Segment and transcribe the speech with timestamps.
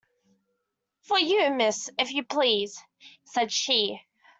[1.01, 2.83] "For you, miss, if you please,"
[3.23, 4.01] said she.